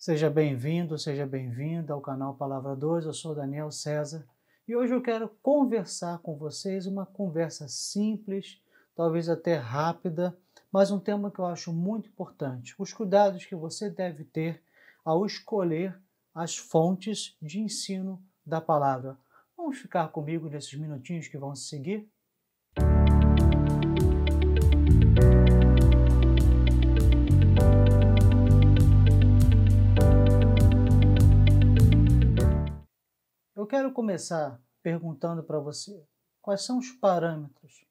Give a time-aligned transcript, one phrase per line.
[0.00, 3.04] Seja bem-vindo, seja bem-vinda ao canal Palavra 2.
[3.04, 4.26] Eu sou Daniel César
[4.66, 8.62] e hoje eu quero conversar com vocês uma conversa simples,
[8.96, 10.34] talvez até rápida,
[10.72, 14.62] mas um tema que eu acho muito importante: os cuidados que você deve ter
[15.04, 15.94] ao escolher
[16.34, 19.18] as fontes de ensino da palavra.
[19.54, 22.10] Vamos ficar comigo nesses minutinhos que vão se seguir?
[33.70, 36.04] Quero começar perguntando para você
[36.42, 37.86] quais são os parâmetros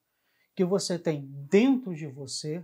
[0.54, 2.62] que você tem dentro de você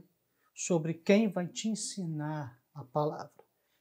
[0.54, 3.32] sobre quem vai te ensinar a palavra,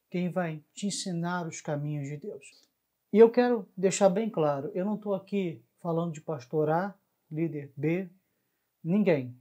[0.09, 2.65] quem vai te ensinar os caminhos de Deus.
[3.11, 6.95] E eu quero deixar bem claro: eu não estou aqui falando de pastor A,
[7.29, 8.09] líder B,
[8.81, 9.37] ninguém.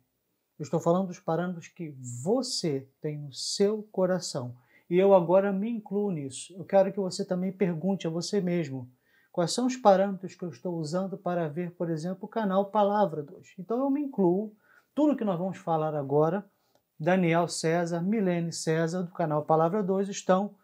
[0.59, 4.57] Eu estou falando dos parâmetros que você tem no seu coração.
[4.91, 6.53] E eu agora me incluo nisso.
[6.57, 8.91] Eu quero que você também pergunte a você mesmo
[9.35, 13.21] Quais são os parâmetros que eu estou usando para ver, por exemplo, o canal Palavra
[13.21, 13.55] 2?
[13.59, 14.55] Então eu me incluo.
[14.95, 16.49] Tudo que nós vamos falar agora,
[16.97, 20.55] Daniel César, Milene César, do canal Palavra 2, estão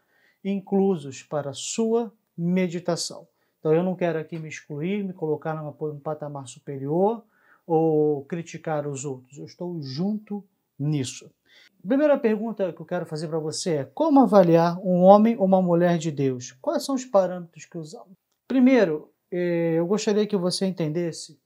[0.44, 3.26] inclusos para a sua meditação.
[3.58, 7.24] Então eu não quero aqui me excluir, me colocar num patamar superior
[7.66, 9.36] ou criticar os outros.
[9.36, 10.44] Eu estou junto
[10.78, 11.28] nisso.
[11.84, 15.60] Primeira pergunta que eu quero fazer para você é: como avaliar um homem ou uma
[15.60, 16.52] mulher de Deus?
[16.62, 18.29] Quais são os parâmetros que usamos?
[18.50, 21.40] Primeiro, eh, eu gostaria que você entendesse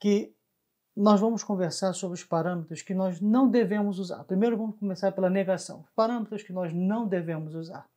[0.00, 0.34] que
[0.96, 4.24] nós vamos conversar sobre os parâmetros que nós não devemos usar.
[4.24, 5.82] Primeiro, vamos começar pela negação.
[5.82, 7.88] Os parâmetros que nós não devemos usar.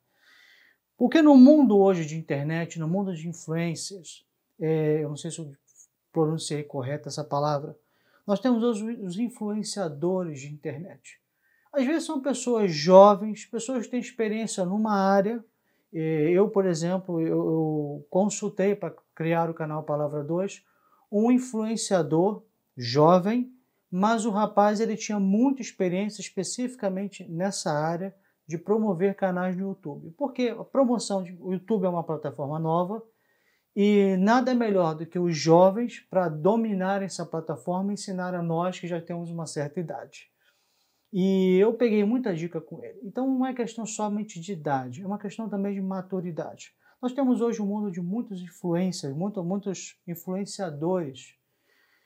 [0.96, 4.24] Porque no mundo hoje de internet, no mundo de influências,
[4.60, 5.52] é, eu não sei se eu
[6.14, 7.76] pronunciei correta essa palavra,
[8.28, 11.20] nós temos os, os influenciadores de internet.
[11.74, 15.44] Às vezes são pessoas jovens, pessoas que têm experiência numa área,
[15.98, 20.62] eu, por exemplo, eu, consultei para criar o canal Palavra 2
[21.12, 22.44] um influenciador
[22.76, 23.50] jovem,
[23.90, 28.14] mas o rapaz ele tinha muita experiência especificamente nessa área
[28.46, 30.14] de promover canais no YouTube.
[30.18, 33.02] Porque a promoção de o YouTube é uma plataforma nova
[33.74, 38.78] e nada melhor do que os jovens para dominarem essa plataforma e ensinar a nós
[38.80, 40.30] que já temos uma certa idade.
[41.18, 43.00] E eu peguei muita dica com ele.
[43.02, 46.76] Então não é questão somente de idade, é uma questão também de maturidade.
[47.02, 51.34] Nós temos hoje um mundo de muitas influências, muito, muitos influenciadores.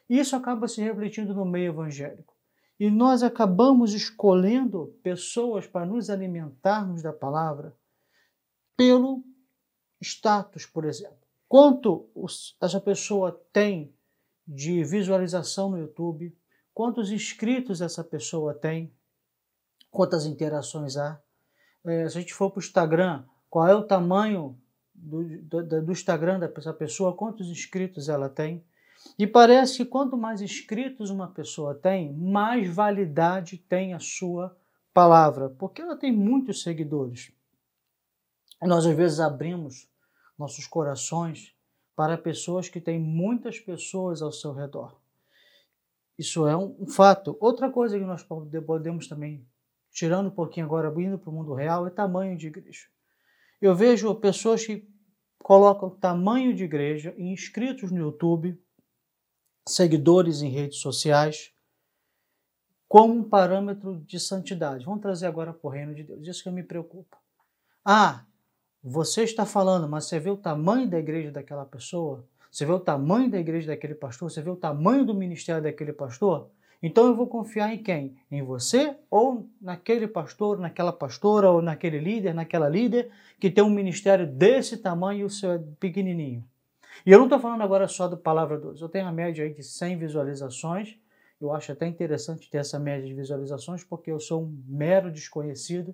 [0.08, 2.36] E isso acaba se refletindo no meio evangélico.
[2.80, 7.76] E nós acabamos escolhendo pessoas para nos alimentarmos da palavra
[8.78, 9.24] pelo
[10.00, 11.18] status, por exemplo.
[11.48, 12.08] Quanto
[12.62, 13.92] essa pessoa tem
[14.48, 16.38] de visualização no YouTube,
[16.76, 18.94] quantos inscritos essa pessoa tem,
[19.92, 21.20] quantas interações há.
[21.86, 24.58] É, se a gente for para o Instagram, qual é o tamanho
[24.94, 28.64] do, do, do Instagram dessa pessoa, quantos inscritos ela tem.
[29.18, 34.56] E parece que quanto mais inscritos uma pessoa tem, mais validade tem a sua
[34.94, 37.32] palavra, porque ela tem muitos seguidores.
[38.62, 39.88] Nós às vezes abrimos
[40.38, 41.56] nossos corações
[41.96, 44.98] para pessoas que têm muitas pessoas ao seu redor.
[46.18, 47.38] Isso é um fato.
[47.40, 49.46] Outra coisa que nós podemos também
[49.92, 52.88] tirando um pouquinho agora, indo para o mundo real, é tamanho de igreja.
[53.62, 54.88] Eu vejo pessoas que
[55.40, 58.62] colocam tamanho de igreja inscritos no YouTube,
[59.68, 61.54] seguidores em redes sociais,
[62.88, 64.86] como um parâmetro de santidade.
[64.86, 66.28] Vamos trazer agora para o reino de Deus.
[66.28, 67.18] Isso que me preocupa.
[67.86, 68.26] Ah,
[68.82, 72.26] você está falando, mas você vê o tamanho da igreja daquela pessoa?
[72.52, 74.32] Você vê o tamanho da igreja daquele pastor?
[74.32, 76.50] Você vê o tamanho do ministério daquele pastor?
[76.82, 78.18] Então eu vou confiar em quem?
[78.32, 83.70] Em você ou naquele pastor, naquela pastora ou naquele líder, naquela líder que tem um
[83.70, 86.44] ministério desse tamanho e o seu é pequenininho.
[87.06, 88.80] E eu não estou falando agora só do Palavra 2.
[88.82, 90.98] Eu tenho a média aí de 100 visualizações.
[91.40, 95.94] Eu acho até interessante ter essa média de visualizações porque eu sou um mero desconhecido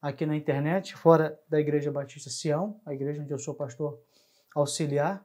[0.00, 3.98] aqui na internet, fora da Igreja Batista Sião, a igreja onde eu sou pastor
[4.54, 5.24] auxiliar.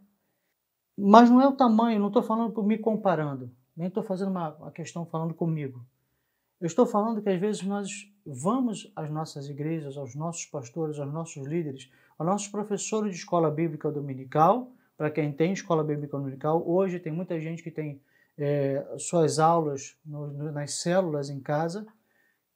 [0.98, 3.52] Mas não é o tamanho, não estou falando por me comparando
[3.82, 5.84] nem estou fazendo uma, uma questão falando comigo.
[6.60, 11.12] Eu estou falando que às vezes nós vamos às nossas igrejas, aos nossos pastores, aos
[11.12, 16.64] nossos líderes, aos nossos professores de escola bíblica dominical, para quem tem escola bíblica dominical.
[16.64, 18.00] Hoje tem muita gente que tem
[18.38, 21.84] é, suas aulas no, no, nas células em casa.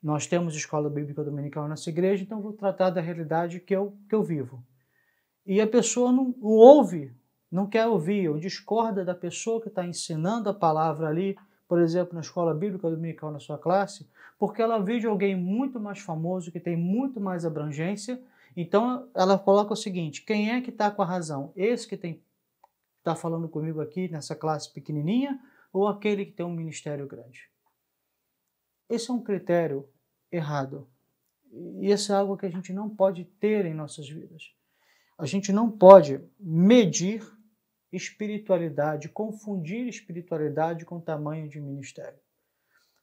[0.04, 3.98] Nós temos escola bíblica dominical na nossa igreja, então vou tratar da realidade que eu,
[4.08, 4.64] que eu vivo.
[5.44, 7.12] E a pessoa não, não ouve
[7.56, 11.38] não quer ouvir ou discorda da pessoa que está ensinando a palavra ali,
[11.70, 14.08] por exemplo, na escola bíblica dominical na sua classe,
[14.38, 18.22] porque ela vê de alguém muito mais famoso, que tem muito mais abrangência
[18.58, 21.54] Então ela coloca o seguinte: quem é que está com a razão?
[21.56, 21.96] Esse que
[22.98, 25.40] está falando comigo aqui nessa classe pequenininha
[25.72, 27.50] ou aquele que tem um ministério grande?
[28.90, 29.88] Esse é um critério
[30.30, 30.88] errado.
[31.52, 34.54] E isso é algo que a gente não pode ter em nossas vidas.
[35.18, 37.35] A gente não pode medir
[37.96, 42.20] espiritualidade, confundir espiritualidade com tamanho de ministério.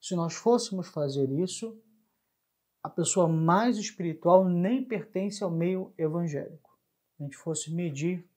[0.00, 1.80] Se nós fôssemos fazer isso,
[2.82, 6.76] a pessoa mais espiritual nem pertence ao meio evangélico.
[7.18, 8.28] A gente fosse medir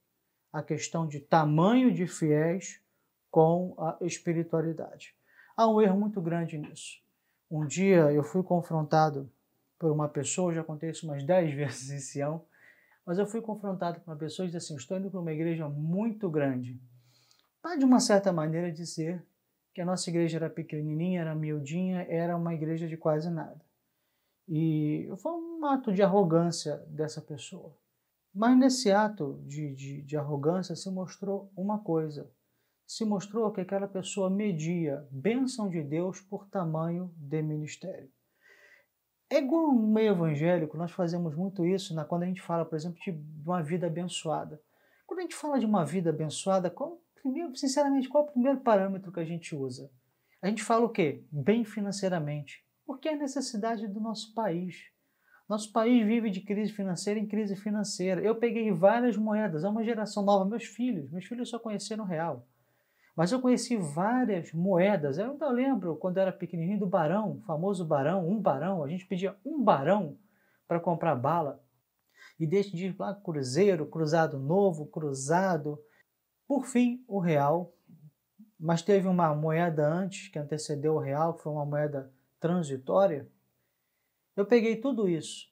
[0.54, 2.80] a questão de tamanho de fiéis
[3.32, 5.16] com a espiritualidade.
[5.58, 7.02] Há um erro muito grande nisso.
[7.50, 9.30] Um dia eu fui confrontado
[9.78, 12.46] por uma pessoa, já isso umas dez vezes em Sião,
[13.06, 15.70] mas eu fui confrontado com uma pessoa e disse assim: estou indo para uma igreja
[15.70, 16.82] muito grande.
[17.62, 19.26] Para, de uma certa maneira, dizer
[19.74, 23.64] que a nossa igreja era pequenininha, era miudinha, era uma igreja de quase nada.
[24.48, 27.76] E foi um ato de arrogância dessa pessoa.
[28.34, 32.30] Mas nesse ato de, de, de arrogância se mostrou uma coisa:
[32.86, 38.10] se mostrou que aquela pessoa media bênção de Deus por tamanho de ministério.
[39.30, 42.76] É igual no meio evangélico, nós fazemos muito isso né, quando a gente fala, por
[42.76, 43.12] exemplo, de
[43.44, 44.62] uma vida abençoada.
[45.08, 48.60] Quando a gente fala de uma vida abençoada, qual, primeiro, sinceramente, qual é o primeiro
[48.60, 49.90] parâmetro que a gente usa?
[50.42, 51.24] A gente fala o quê?
[51.32, 52.64] Bem financeiramente.
[52.86, 54.92] Porque é a necessidade do nosso país.
[55.50, 58.22] Nosso país vive de crise financeira em crise financeira.
[58.22, 62.48] Eu peguei várias moedas, é uma geração nova, meus filhos, meus filhos só conheceram real.
[63.16, 65.18] Mas eu conheci várias moedas.
[65.18, 68.84] Eu ainda lembro quando era pequenininho do barão, famoso barão, um barão.
[68.84, 70.18] A gente pedia um barão
[70.68, 71.64] para comprar bala.
[72.38, 75.82] E desde de lá, cruzeiro, cruzado novo, cruzado.
[76.46, 77.74] Por fim, o real.
[78.60, 83.30] Mas teve uma moeda antes que antecedeu o real, que foi uma moeda transitória.
[84.36, 85.48] Eu peguei tudo isso.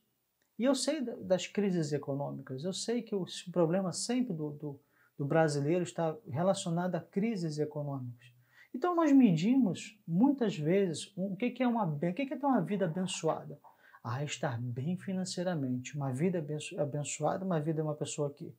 [0.60, 2.64] E eu sei das crises econômicas.
[2.64, 4.80] Eu sei que o problema sempre do, do
[5.18, 8.34] do brasileiro está relacionada a crises econômicas.
[8.74, 12.86] Então nós medimos muitas vezes o que é uma, o que é ter uma vida
[12.86, 13.60] abençoada.
[14.04, 15.96] Ah, estar bem financeiramente.
[15.96, 16.46] Uma vida
[16.78, 18.54] abençoada, uma vida é uma pessoa que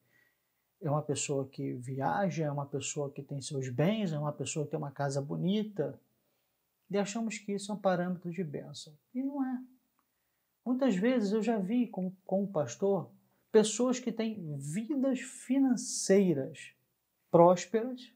[0.81, 4.65] é uma pessoa que viaja, é uma pessoa que tem seus bens, é uma pessoa
[4.65, 5.99] que tem uma casa bonita.
[6.91, 8.93] E achamos que isso é um parâmetro de bênção.
[9.15, 9.63] E não é.
[10.65, 13.11] Muitas vezes eu já vi como, como pastor
[13.55, 16.75] pessoas que têm vidas financeiras
[17.31, 18.13] prósperas,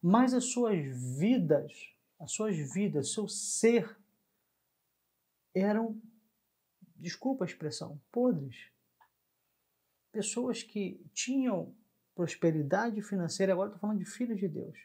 [0.00, 0.78] mas as suas
[1.18, 1.72] vidas,
[2.20, 3.98] as suas vidas, seu ser
[5.52, 6.00] eram,
[6.94, 8.70] desculpa a expressão, podres.
[10.12, 11.74] Pessoas que tinham
[12.14, 14.78] prosperidade financeira, agora estou falando de filhos de Deus,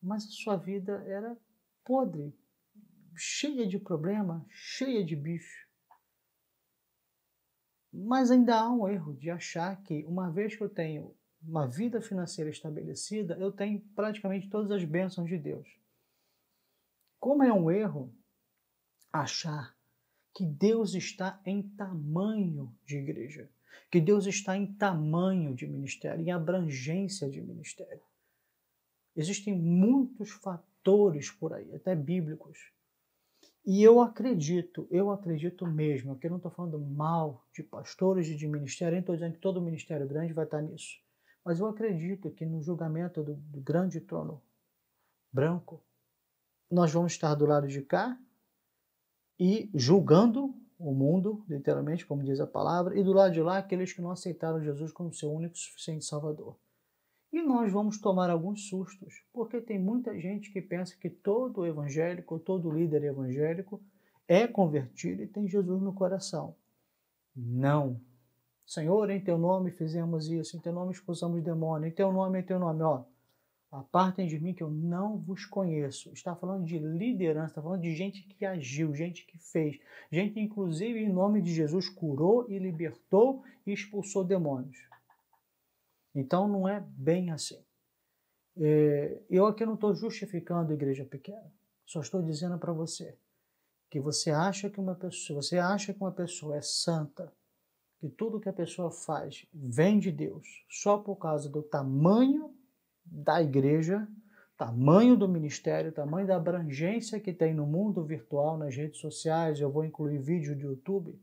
[0.00, 1.36] mas a sua vida era
[1.84, 2.34] podre,
[3.14, 5.63] cheia de problema, cheia de bicho.
[7.96, 12.00] Mas ainda há um erro de achar que, uma vez que eu tenho uma vida
[12.00, 15.68] financeira estabelecida, eu tenho praticamente todas as bênçãos de Deus.
[17.20, 18.12] Como é um erro
[19.12, 19.76] achar
[20.34, 23.48] que Deus está em tamanho de igreja,
[23.88, 28.02] que Deus está em tamanho de ministério, em abrangência de ministério.
[29.14, 32.72] Existem muitos fatores por aí, até bíblicos,
[33.66, 38.36] e eu acredito, eu acredito mesmo, que eu não estou falando mal de pastores e
[38.36, 40.98] de ministério, nem estou dizendo que todo ministério grande vai estar nisso.
[41.42, 44.42] Mas eu acredito que no julgamento do, do grande trono
[45.32, 45.82] branco,
[46.70, 48.18] nós vamos estar do lado de cá
[49.38, 53.92] e julgando o mundo, literalmente, como diz a palavra, e do lado de lá aqueles
[53.92, 56.56] que não aceitaram Jesus como seu único e suficiente Salvador.
[57.34, 62.38] E nós vamos tomar alguns sustos, porque tem muita gente que pensa que todo evangélico,
[62.38, 63.82] todo líder evangélico
[64.28, 66.54] é convertido e tem Jesus no coração.
[67.34, 68.00] Não.
[68.64, 72.44] Senhor, em teu nome fizemos isso, em teu nome expulsamos demônio, em teu nome, em
[72.44, 73.02] teu nome, ó.
[73.68, 76.12] Apartem de mim que eu não vos conheço.
[76.12, 80.40] Está falando de liderança, está falando de gente que agiu, gente que fez, gente que,
[80.40, 84.93] inclusive, em nome de Jesus, curou e libertou e expulsou demônios.
[86.14, 87.62] Então não é bem assim.
[88.56, 91.52] É, eu aqui não estou justificando a igreja pequena.
[91.84, 93.16] Só estou dizendo para você
[93.90, 97.32] que você acha que uma pessoa, você acha que uma pessoa é santa,
[97.98, 102.54] que tudo que a pessoa faz vem de Deus, só por causa do tamanho
[103.04, 104.08] da igreja,
[104.56, 109.70] tamanho do ministério, tamanho da abrangência que tem no mundo virtual, nas redes sociais, eu
[109.70, 111.20] vou incluir vídeo do YouTube,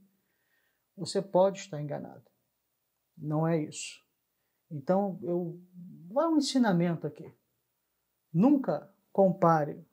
[0.95, 2.23] você pode estar enganado.
[3.17, 4.00] Não é isso.
[4.71, 5.59] Então, eu
[6.11, 7.31] vai um ensinamento aqui.
[8.33, 9.85] Nunca compare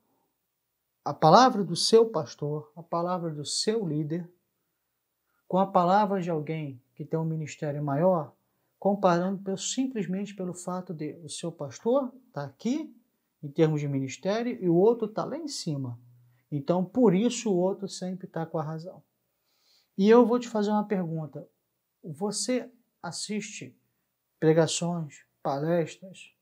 [1.03, 4.29] a palavra do seu pastor, a palavra do seu líder,
[5.47, 8.33] com a palavra de alguém que tem um ministério maior,
[8.77, 12.95] comparando simplesmente pelo fato de o seu pastor está aqui,
[13.41, 15.99] em termos de ministério, e o outro está lá em cima.
[16.51, 19.01] Então, por isso, o outro sempre está com a razão.
[19.97, 21.47] E eu vou te fazer uma pergunta.
[22.03, 22.69] Você
[23.01, 23.78] assiste
[24.39, 26.33] pregações, palestras,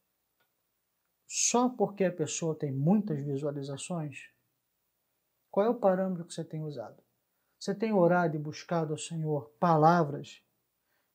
[1.27, 4.29] só porque a pessoa tem muitas visualizações?
[5.51, 7.03] Qual é o parâmetro que você tem usado?
[7.59, 10.41] Você tem orado e buscado ao Senhor palavras,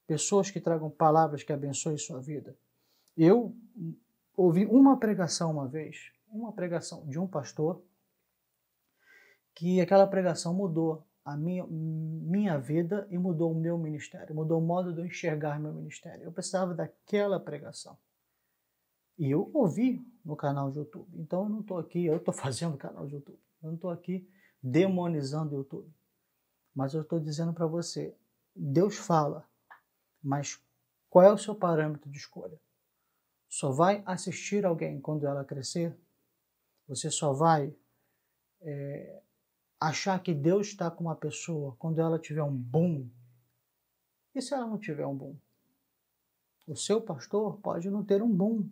[0.06, 2.56] pessoas que tragam palavras que abençoem sua vida?
[3.16, 3.54] Eu
[4.36, 7.82] ouvi uma pregação uma vez, uma pregação de um pastor,
[9.54, 14.64] que aquela pregação mudou a minha, minha vida e mudou o meu ministério, mudou o
[14.64, 16.24] modo de eu enxergar meu ministério.
[16.24, 17.96] Eu precisava daquela pregação.
[19.18, 21.08] E eu ouvi no canal de YouTube.
[21.20, 23.40] Então eu não estou aqui, eu estou fazendo canal de YouTube.
[23.62, 24.28] Eu não estou aqui
[24.62, 25.92] demonizando o YouTube.
[26.74, 28.16] Mas eu estou dizendo para você,
[28.54, 29.46] Deus fala,
[30.22, 30.60] mas
[31.08, 32.58] qual é o seu parâmetro de escolha?
[33.48, 35.96] Só vai assistir alguém quando ela crescer?
[36.88, 37.74] Você só vai
[38.62, 39.21] é,
[39.88, 43.08] achar que Deus está com uma pessoa quando ela tiver um boom?
[44.34, 45.36] E se ela não tiver um boom?
[46.66, 48.68] O seu pastor pode não ter um boom.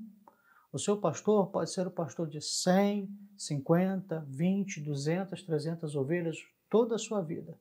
[0.72, 6.38] O seu pastor pode ser o pastor de 100, 50, 20, 200, 300 ovelhas
[6.68, 7.58] toda a sua vida.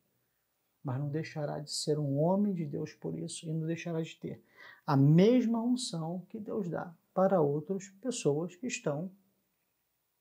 [0.84, 4.15] Mas não deixará de ser um homem de Deus por isso e não deixará de
[4.15, 4.41] ter
[4.86, 9.12] a mesma unção que Deus dá para outras pessoas que estão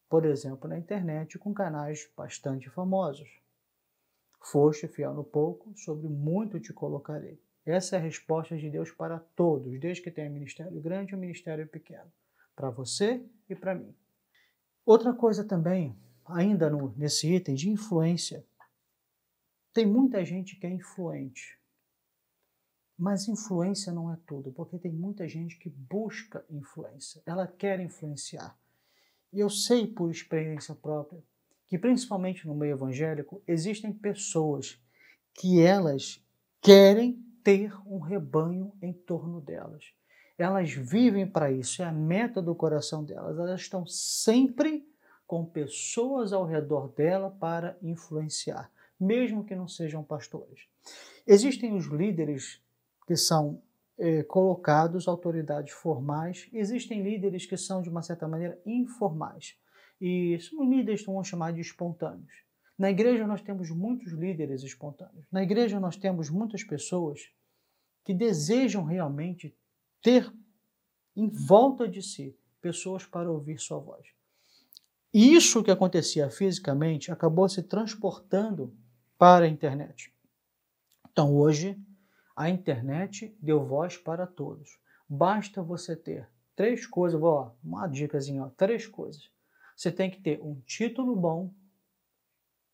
[0.09, 3.29] por exemplo, na internet com canais bastante famosos.
[4.41, 7.41] Foste fiel no pouco, sobre muito te colocarei.
[7.67, 11.67] Essa é a resposta de Deus para todos, desde que tenha ministério grande ou ministério
[11.69, 12.11] pequeno,
[12.57, 13.95] para você e para mim.
[14.87, 18.43] Outra coisa também, ainda no, nesse item de influência,
[19.75, 21.59] tem muita gente que é influente,
[22.97, 28.59] mas influência não é tudo, porque tem muita gente que busca influência, ela quer influenciar.
[29.33, 31.23] E eu sei por experiência própria
[31.67, 34.81] que, principalmente no meio evangélico, existem pessoas
[35.35, 36.25] que elas
[36.61, 39.93] querem ter um rebanho em torno delas.
[40.37, 43.39] Elas vivem para isso, é a meta do coração delas.
[43.39, 44.89] Elas estão sempre
[45.27, 50.67] com pessoas ao redor dela para influenciar, mesmo que não sejam pastores.
[51.27, 52.63] Existem os líderes
[53.07, 53.61] que são
[53.99, 56.49] eh, colocados autoridades formais.
[56.53, 59.59] Existem líderes que são, de uma certa maneira, informais.
[60.01, 62.33] E são líderes que vamos chamar de espontâneos.
[62.79, 65.27] Na igreja nós temos muitos líderes espontâneos.
[65.33, 67.33] Na igreja nós temos muitas pessoas
[68.05, 69.55] que desejam realmente
[70.01, 70.33] ter
[71.17, 74.07] em volta de si pessoas para ouvir sua voz.
[75.13, 78.73] E isso que acontecia fisicamente acabou se transportando
[79.19, 80.13] para a internet.
[81.11, 81.77] Então hoje
[82.39, 84.79] a internet deu voz para todos.
[85.09, 89.29] Basta você ter três coisas, ó, uma dicasinha, ó, três coisas.
[89.77, 91.53] Você tem que ter um título bom,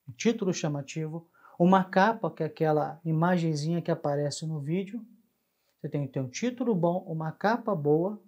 [0.07, 1.27] um título chamativo,
[1.59, 5.03] uma capa, que é aquela imagenzinha que aparece no vídeo.
[5.81, 8.23] Você tem que ter um título bom, uma capa boa,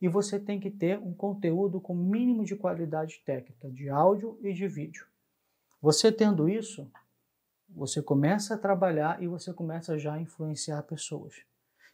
[0.00, 4.54] e você tem que ter um conteúdo com mínimo de qualidade técnica, de áudio e
[4.54, 5.06] de vídeo.
[5.82, 6.90] Você tendo isso,
[7.74, 11.34] você começa a trabalhar e você começa já a influenciar pessoas.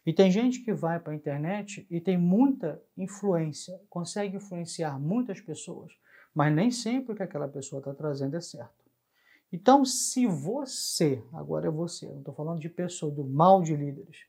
[0.05, 5.41] E tem gente que vai para a internet e tem muita influência, consegue influenciar muitas
[5.41, 5.91] pessoas,
[6.33, 8.79] mas nem sempre o que aquela pessoa está trazendo é certo.
[9.51, 14.25] Então, se você, agora é você, não estou falando de pessoa, do mal de líderes,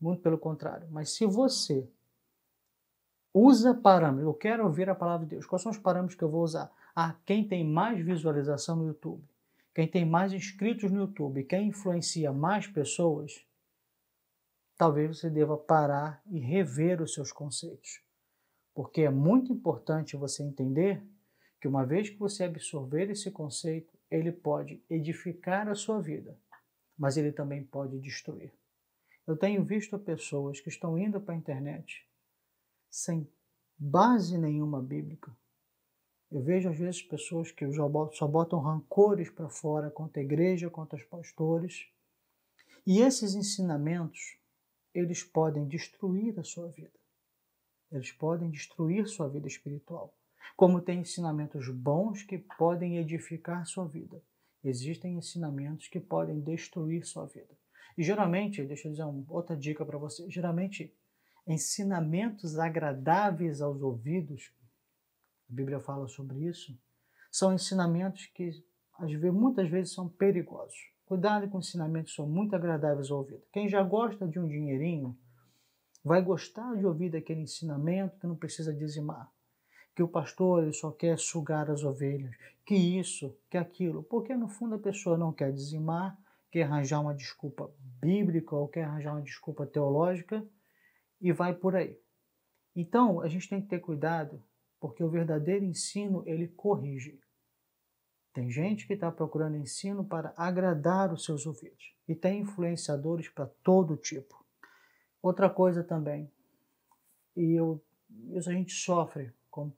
[0.00, 1.88] muito pelo contrário, mas se você
[3.32, 6.30] usa parâmetros, eu quero ouvir a palavra de Deus, quais são os parâmetros que eu
[6.30, 6.72] vou usar?
[6.94, 9.22] Ah, quem tem mais visualização no YouTube?
[9.74, 13.44] Quem tem mais inscritos no YouTube, quem influencia mais pessoas,
[14.76, 18.00] talvez você deva parar e rever os seus conceitos.
[18.72, 21.02] Porque é muito importante você entender
[21.60, 26.38] que uma vez que você absorver esse conceito, ele pode edificar a sua vida,
[26.96, 28.52] mas ele também pode destruir.
[29.26, 32.06] Eu tenho visto pessoas que estão indo para a internet
[32.90, 33.28] sem
[33.76, 35.34] base nenhuma bíblica,
[36.30, 37.64] eu vejo às vezes pessoas que
[38.12, 41.86] só botam rancores para fora contra a igreja, contra os pastores.
[42.86, 44.36] E esses ensinamentos,
[44.92, 46.98] eles podem destruir a sua vida.
[47.90, 50.12] Eles podem destruir sua vida espiritual.
[50.56, 54.22] Como tem ensinamentos bons que podem edificar sua vida,
[54.62, 57.56] existem ensinamentos que podem destruir sua vida.
[57.96, 60.92] E geralmente, deixa eu dizer uma outra dica para você, geralmente
[61.46, 64.52] ensinamentos agradáveis aos ouvidos
[65.50, 66.76] a Bíblia fala sobre isso,
[67.30, 68.50] são ensinamentos que
[69.32, 70.76] muitas vezes são perigosos.
[71.04, 73.42] Cuidado com ensinamentos que são muito agradáveis ao ouvido.
[73.52, 75.18] Quem já gosta de um dinheirinho
[76.02, 79.30] vai gostar de ouvir daquele ensinamento que não precisa dizimar.
[79.94, 82.34] Que o pastor ele só quer sugar as ovelhas,
[82.64, 84.02] que isso, que aquilo.
[84.02, 86.18] Porque no fundo a pessoa não quer dizimar,
[86.50, 87.70] quer arranjar uma desculpa
[88.00, 90.46] bíblica ou quer arranjar uma desculpa teológica
[91.20, 91.98] e vai por aí.
[92.74, 94.42] Então a gente tem que ter cuidado,
[94.84, 97.18] porque o verdadeiro ensino ele corrige.
[98.34, 101.96] Tem gente que está procurando ensino para agradar os seus ouvidos.
[102.06, 104.44] E tem influenciadores para todo tipo.
[105.22, 106.30] Outra coisa também,
[107.34, 107.82] e eu,
[108.34, 109.72] isso a gente sofre, com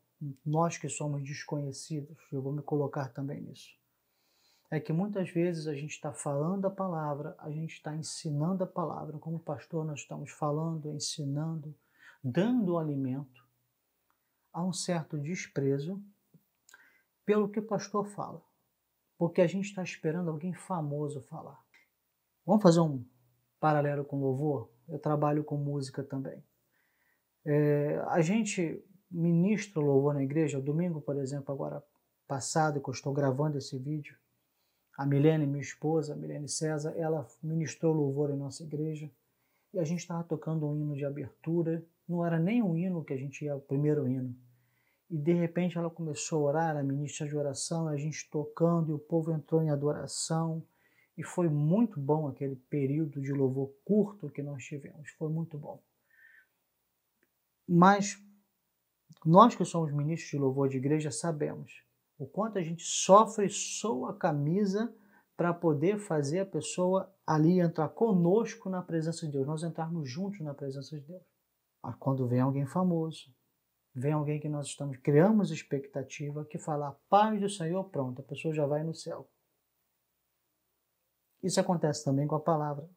[0.44, 3.78] nós que somos desconhecidos, eu vou me colocar também nisso.
[4.68, 8.66] É que muitas vezes a gente está falando a palavra, a gente está ensinando a
[8.66, 11.72] palavra, como pastor nós estamos falando, ensinando,
[12.24, 13.45] dando alimento.
[14.56, 16.02] Há um certo desprezo
[17.26, 18.42] pelo que o pastor fala,
[19.18, 21.62] porque a gente está esperando alguém famoso falar.
[22.46, 23.04] Vamos fazer um
[23.60, 24.70] paralelo com louvor?
[24.88, 26.42] Eu trabalho com música também.
[27.44, 31.84] É, a gente ministra louvor na igreja, domingo, por exemplo, agora
[32.26, 34.16] passado, que eu estou gravando esse vídeo,
[34.96, 39.10] a Milene, minha esposa, a Milene César, ela ministrou louvor em nossa igreja
[39.74, 43.12] e a gente estava tocando um hino de abertura, não era nem um hino que
[43.12, 44.34] a gente ia, o primeiro hino,
[45.08, 48.94] e de repente ela começou a orar, a ministra de oração, a gente tocando e
[48.94, 50.66] o povo entrou em adoração.
[51.16, 55.08] E foi muito bom aquele período de louvor curto que nós tivemos.
[55.12, 55.80] Foi muito bom.
[57.66, 58.20] Mas
[59.24, 61.86] nós que somos ministros de louvor de igreja sabemos
[62.18, 64.92] o quanto a gente sofre, soa a camisa
[65.36, 70.40] para poder fazer a pessoa ali entrar conosco na presença de Deus, nós entrarmos juntos
[70.40, 71.35] na presença de Deus.
[71.94, 73.34] Quando vem alguém famoso,
[73.94, 78.52] vem alguém que nós estamos, criamos expectativa, que fala paz do Senhor, pronto, a pessoa
[78.52, 79.28] já vai no céu.
[81.42, 82.88] Isso acontece também com a palavra.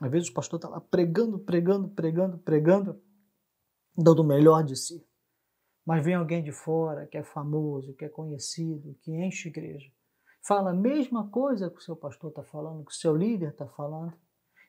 [0.00, 3.02] Às vezes o pastor está lá pregando, pregando, pregando, pregando,
[3.96, 5.04] dando o melhor de si.
[5.84, 9.90] Mas vem alguém de fora que é famoso, que é conhecido, que enche igreja.
[10.42, 13.66] Fala a mesma coisa que o seu pastor está falando, que o seu líder está
[13.66, 14.14] falando.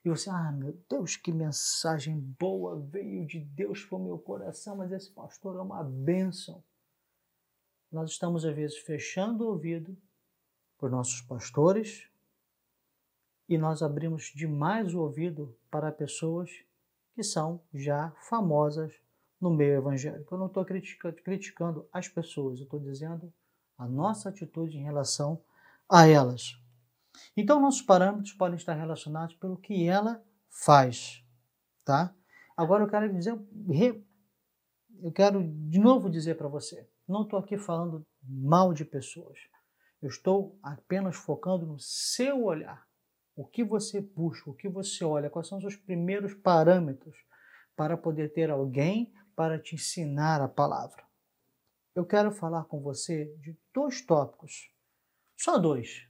[0.04, 4.78] E você, ah, meu Deus, que mensagem boa veio de Deus para o meu coração,
[4.78, 6.64] mas esse pastor é uma bênção.
[7.92, 9.98] Nós estamos, às vezes, fechando o ouvido
[10.78, 12.08] por nossos pastores
[13.48, 16.52] e nós abrimos demais o ouvido para pessoas
[17.14, 18.94] que são já famosas
[19.42, 20.36] no meio evangélico.
[20.36, 23.34] Eu não estou criticando as pessoas, eu estou dizendo
[23.78, 25.42] a nossa atitude em relação
[25.90, 26.59] a elas.
[27.36, 31.24] Então, nossos parâmetros podem estar relacionados pelo que ela faz,
[31.84, 32.13] tá?
[32.56, 33.39] Agora eu quero dizer,
[35.02, 39.39] eu quero de novo dizer para você, não estou aqui falando mal de pessoas.
[40.02, 42.88] Eu estou apenas focando no seu olhar.
[43.36, 47.15] O que você busca, o que você olha, quais são os seus primeiros parâmetros
[47.76, 51.02] para poder ter alguém para te ensinar a palavra.
[51.95, 54.69] Eu quero falar com você de dois tópicos,
[55.38, 56.06] só dois,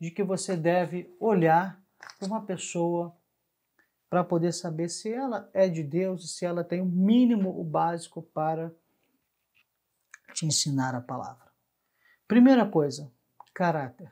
[0.00, 1.80] de que você deve olhar
[2.18, 3.14] para uma pessoa
[4.08, 7.62] para poder saber se ela é de Deus e se ela tem o mínimo, o
[7.62, 8.74] básico para
[10.32, 11.52] te ensinar a palavra.
[12.26, 13.12] Primeira coisa,
[13.54, 14.10] caráter.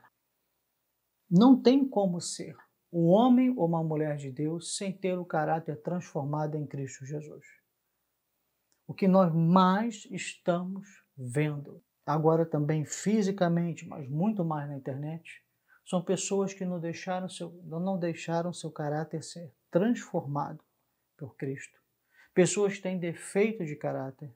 [1.29, 2.55] Não tem como ser
[2.91, 7.45] um homem ou uma mulher de Deus sem ter o caráter transformado em Cristo Jesus.
[8.87, 15.43] O que nós mais estamos vendo, agora também fisicamente, mas muito mais na internet,
[15.89, 20.63] são pessoas que não deixaram seu, não deixaram seu caráter ser transformado
[21.17, 21.79] por Cristo.
[22.31, 24.31] Pessoas que têm defeito de caráter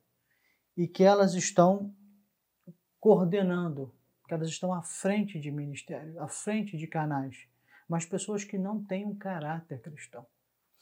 [0.76, 1.94] e que elas estão
[3.00, 3.94] coordenando,
[4.28, 7.48] que elas estão à frente de ministérios, à frente de canais,
[7.88, 10.26] mas pessoas que não têm um caráter cristão.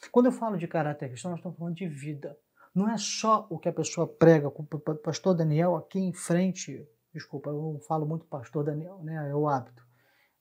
[0.10, 2.40] Quando eu falo de caráter cristão, nós estamos falando de vida.
[2.74, 7.50] Não é só o que a pessoa prega, o pastor Daniel aqui em frente, desculpa,
[7.50, 9.30] eu não falo muito pastor Daniel, né?
[9.30, 9.91] é o hábito.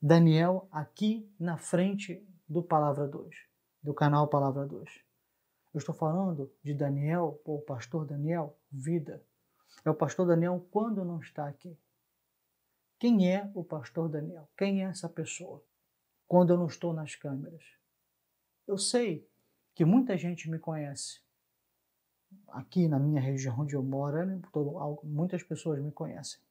[0.03, 3.35] Daniel aqui na frente do Palavra 2,
[3.83, 4.89] do canal Palavra 2.
[5.75, 9.23] Eu estou falando de Daniel, ou pastor Daniel, vida.
[9.85, 11.77] É o pastor Daniel quando não está aqui.
[12.97, 14.49] Quem é o pastor Daniel?
[14.57, 15.63] Quem é essa pessoa?
[16.27, 17.63] Quando eu não estou nas câmeras.
[18.67, 19.29] Eu sei
[19.75, 21.21] que muita gente me conhece.
[22.47, 24.41] Aqui na minha região onde eu moro, né,
[25.03, 26.41] muitas pessoas me conhecem.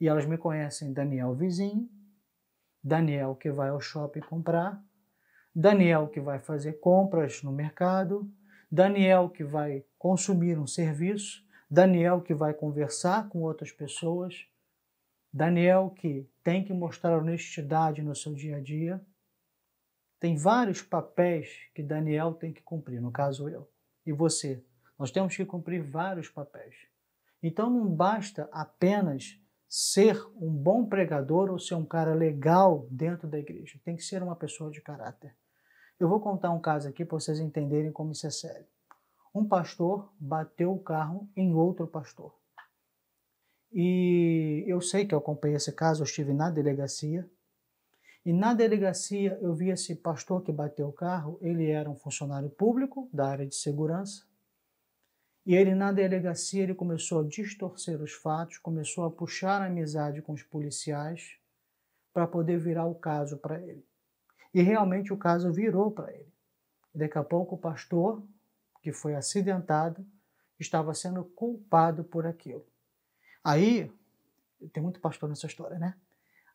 [0.00, 1.86] E elas me conhecem Daniel vizinho,
[2.82, 4.82] Daniel que vai ao shopping comprar,
[5.54, 8.30] Daniel que vai fazer compras no mercado,
[8.70, 14.46] Daniel que vai consumir um serviço, Daniel que vai conversar com outras pessoas,
[15.32, 19.04] Daniel que tem que mostrar honestidade no seu dia a dia.
[20.20, 23.70] tem vários papéis que Daniel tem que cumprir, no caso eu
[24.04, 24.64] e você.
[24.98, 26.74] Nós temos que cumprir vários papéis.
[27.42, 33.38] Então não basta apenas ser um bom pregador ou ser um cara legal dentro da
[33.38, 33.78] igreja.
[33.84, 35.34] Tem que ser uma pessoa de caráter.
[36.00, 38.66] Eu vou contar um caso aqui para vocês entenderem como isso é sério.
[39.34, 42.34] Um pastor bateu o carro em outro pastor.
[43.70, 47.28] E eu sei que eu acompanhei esse caso, eu estive na delegacia.
[48.24, 52.48] E na delegacia eu vi esse pastor que bateu o carro, ele era um funcionário
[52.48, 54.27] público da área de segurança.
[55.48, 60.20] E ele na delegacia ele começou a distorcer os fatos, começou a puxar a amizade
[60.20, 61.38] com os policiais
[62.12, 63.82] para poder virar o caso para ele.
[64.52, 66.30] E realmente o caso virou para ele.
[66.94, 68.22] Daqui a pouco o pastor,
[68.82, 70.06] que foi acidentado,
[70.60, 72.66] estava sendo culpado por aquilo.
[73.42, 73.90] Aí,
[74.70, 75.96] tem muito pastor nessa história, né?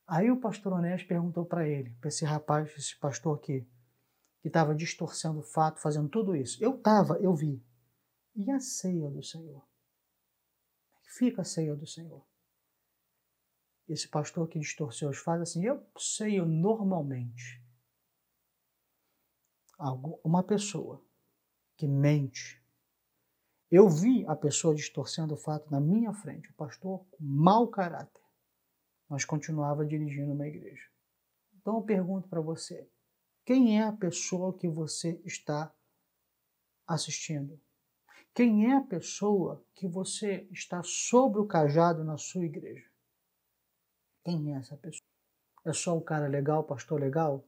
[0.06, 3.68] Aí o pastor Onésio perguntou para ele, para esse rapaz, esse pastor aqui,
[4.40, 6.64] que estava distorcendo o fato, fazendo tudo isso.
[6.64, 7.60] Eu estava, eu vi.
[8.36, 9.66] E a ceia do Senhor?
[11.04, 12.26] Fica a ceia do Senhor.
[13.88, 17.62] Esse pastor que distorceu os faz assim, eu ceio normalmente.
[20.24, 21.06] Uma pessoa
[21.76, 22.64] que mente.
[23.70, 28.24] Eu vi a pessoa distorcendo o fato na minha frente, o pastor com mau caráter
[29.14, 30.90] mas continuava dirigindo uma igreja.
[31.56, 32.90] Então eu pergunto para você:
[33.46, 35.72] quem é a pessoa que você está
[36.88, 37.62] assistindo?
[38.34, 42.86] Quem é a pessoa que você está sobre o cajado na sua igreja?
[44.24, 45.04] Quem é essa pessoa?
[45.66, 47.46] É só o cara legal, pastor legal?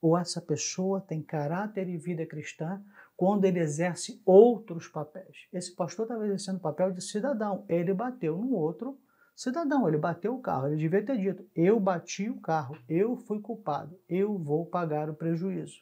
[0.00, 2.84] Ou essa pessoa tem caráter e vida cristã
[3.16, 5.48] quando ele exerce outros papéis?
[5.52, 7.64] Esse pastor estava exercendo o papel de cidadão.
[7.68, 9.00] Ele bateu no outro
[9.38, 13.40] Cidadão, ele bateu o carro, ele devia ter dito: eu bati o carro, eu fui
[13.40, 15.80] culpado, eu vou pagar o prejuízo.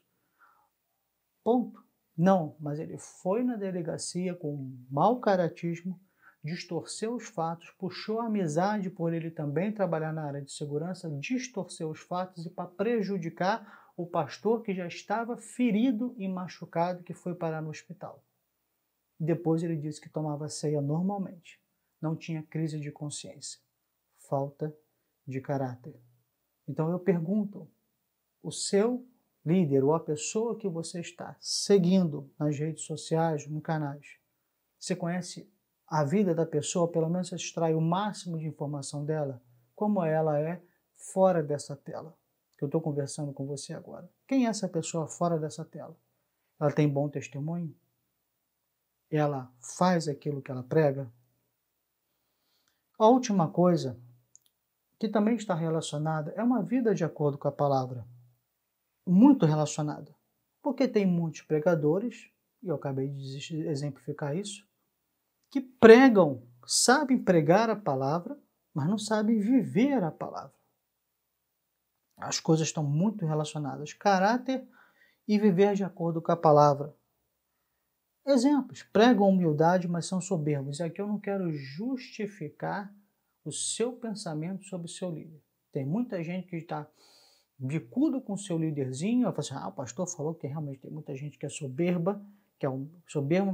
[1.43, 1.86] Ponto.
[2.17, 6.01] Não, mas ele foi na delegacia com mau caratismo,
[6.43, 11.91] distorceu os fatos, puxou a amizade por ele também trabalhar na área de segurança, distorceu
[11.91, 17.35] os fatos e para prejudicar o pastor que já estava ferido e machucado que foi
[17.35, 18.25] parar no hospital.
[19.19, 21.61] Depois ele disse que tomava ceia normalmente
[22.01, 23.61] não tinha crise de consciência,
[24.29, 24.75] falta
[25.27, 25.99] de caráter.
[26.69, 27.69] Então eu pergunto:
[28.43, 29.07] o seu
[29.47, 34.19] líder ou a pessoa que você está seguindo nas redes sociais, no canais,
[34.79, 35.49] você conhece
[35.87, 39.41] a vida da pessoa, pelo menos você extrai o máximo de informação dela,
[39.75, 40.61] como ela é
[40.97, 42.17] fora dessa tela
[42.59, 44.11] que eu estou conversando com você agora.
[44.27, 45.97] Quem é essa pessoa fora dessa tela?
[46.59, 47.73] Ela tem bom testemunho?
[49.11, 51.09] Ela faz aquilo que ela prega?
[52.99, 54.01] A última coisa,
[54.99, 58.07] que também está relacionada, é uma vida de acordo com a palavra.
[59.07, 60.15] Muito relacionada.
[60.63, 62.31] Porque tem muitos pregadores,
[62.63, 64.67] e eu acabei de exemplificar isso,
[65.51, 68.39] que pregam, sabem pregar a palavra,
[68.75, 70.57] mas não sabem viver a palavra.
[72.17, 73.93] As coisas estão muito relacionadas.
[73.93, 74.67] Caráter
[75.29, 76.95] e viver de acordo com a palavra.
[78.27, 80.81] Exemplos: pregam humildade, mas são soberbos.
[80.81, 82.93] E aqui eu não quero justificar
[83.45, 85.41] o seu pensamento sobre o seu líder.
[85.73, 86.89] Tem muita gente que está
[87.59, 91.47] bicudo com seu líderzinho, assim, ah, o pastor falou que realmente tem muita gente que
[91.47, 92.25] é soberba,
[92.59, 92.91] que é um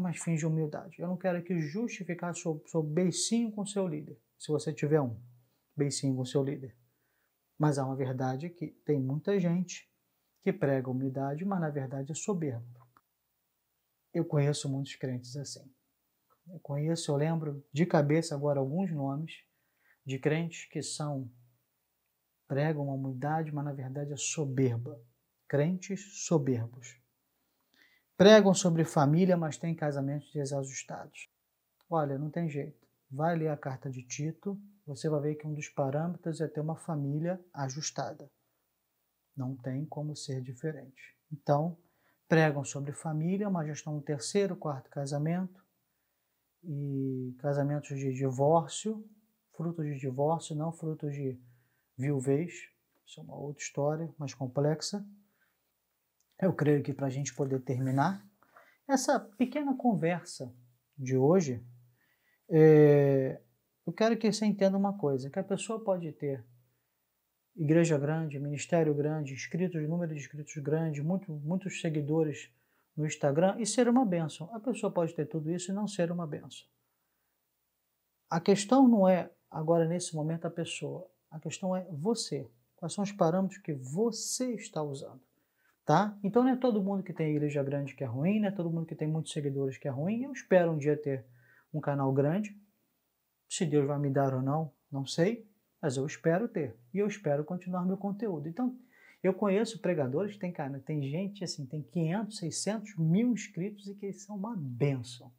[0.00, 1.00] mas finge humildade.
[1.00, 5.16] Eu não quero aqui justificar seu, seu beicinho com seu líder, se você tiver um
[5.76, 6.76] beicinho com seu líder.
[7.58, 9.88] Mas há uma verdade que tem muita gente
[10.40, 12.66] que prega humildade, mas na verdade é soberbo.
[14.12, 15.64] Eu conheço muitos crentes assim.
[16.48, 19.44] Eu conheço, eu lembro de cabeça agora alguns nomes
[20.04, 21.30] de crentes que são
[22.46, 25.00] pregam uma humildade, mas na verdade é soberba.
[25.48, 27.00] Crentes soberbos.
[28.16, 31.28] Pregam sobre família, mas têm casamentos desajustados.
[31.88, 32.86] Olha, não tem jeito.
[33.10, 36.60] Vai ler a carta de Tito, você vai ver que um dos parâmetros é ter
[36.60, 38.30] uma família ajustada.
[39.36, 41.16] Não tem como ser diferente.
[41.30, 41.76] Então,
[42.28, 45.62] pregam sobre família, mas já estão no terceiro, quarto casamento,
[46.64, 49.04] e casamentos de divórcio,
[49.52, 51.38] frutos de divórcio, não frutos de
[52.02, 52.52] viuvez.
[53.06, 55.06] Isso é uma outra história, mais complexa.
[56.40, 58.26] Eu creio que para a gente poder terminar
[58.88, 60.52] essa pequena conversa
[60.98, 61.64] de hoje,
[62.50, 63.40] é,
[63.86, 66.44] eu quero que você entenda uma coisa, que a pessoa pode ter
[67.54, 72.50] igreja grande, ministério grande, inscritos, número de inscritos grande, muito, muitos seguidores
[72.96, 74.50] no Instagram e ser uma bênção.
[74.54, 76.66] A pessoa pode ter tudo isso e não ser uma bênção.
[78.28, 82.48] A questão não é agora nesse momento a pessoa, a questão é você.
[82.76, 85.20] Quais são os parâmetros que você está usando?
[85.84, 86.16] Tá?
[86.22, 88.70] Então não é todo mundo que tem igreja grande que é ruim, não é todo
[88.70, 90.22] mundo que tem muitos seguidores que é ruim.
[90.22, 91.24] Eu espero um dia ter
[91.72, 92.56] um canal grande.
[93.48, 95.48] Se Deus vai me dar ou não, não sei,
[95.80, 96.76] mas eu espero ter.
[96.94, 98.48] E eu espero continuar meu conteúdo.
[98.48, 98.78] Então,
[99.22, 103.94] eu conheço pregadores que tem, cara, tem gente assim, tem 500, 600 mil inscritos e
[103.94, 105.32] que eles são uma benção.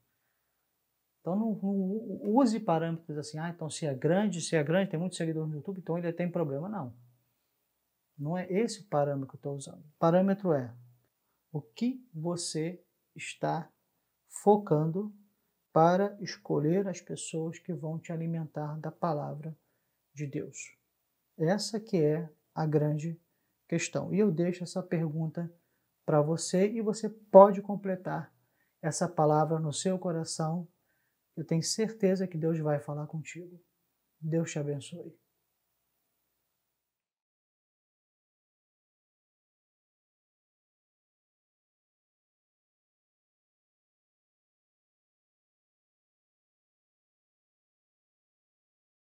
[1.24, 5.00] Então não, não, use parâmetros assim, ah, então se é grande, se é grande, tem
[5.00, 6.68] muitos seguidores no YouTube, então ele tem problema.
[6.68, 6.94] Não.
[8.18, 9.80] Não é esse o parâmetro que eu estou usando.
[9.80, 10.70] O parâmetro é
[11.50, 12.84] o que você
[13.16, 13.70] está
[14.28, 15.16] focando
[15.72, 19.56] para escolher as pessoas que vão te alimentar da palavra
[20.14, 20.78] de Deus.
[21.38, 23.18] Essa que é a grande
[23.66, 24.14] questão.
[24.14, 25.50] E eu deixo essa pergunta
[26.06, 28.30] para você e você pode completar
[28.82, 30.68] essa palavra no seu coração.
[31.36, 33.60] Eu tenho certeza que Deus vai falar contigo.
[34.22, 35.16] Deus te abençoe.